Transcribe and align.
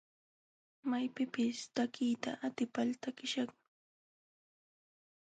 Maypipis 0.89 1.57
takiyta 1.75 2.31
atipal 2.47 2.89
takiśhaqmi. 3.03 3.61